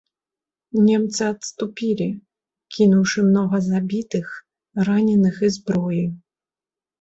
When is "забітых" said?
3.67-4.25